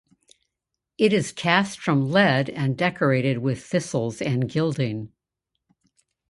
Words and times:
It 0.97 1.13
is 1.13 1.31
cast 1.31 1.79
from 1.79 2.09
lead 2.11 2.49
and 2.49 2.75
decorated 2.75 3.37
with 3.37 3.63
thistles 3.63 4.19
and 4.19 4.49
gilding. 4.49 5.11